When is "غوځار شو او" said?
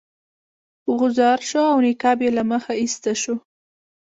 0.97-1.77